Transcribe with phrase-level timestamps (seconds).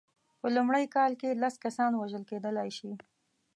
[0.39, 2.91] په لومړۍ کال کې لس کسان وژل کېدلای شي.